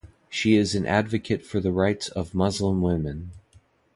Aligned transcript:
She 0.31 0.55
is 0.55 0.73
an 0.73 0.87
advocate 0.87 1.43
for 1.45 1.59
the 1.59 1.71
rights 1.71 2.07
of 2.09 2.33
Muslim 2.33 2.81
women. 2.81 3.33